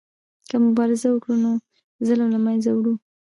[0.49, 1.51] که مبارزه وکړو نو
[2.07, 2.93] ظلم له منځه وړو.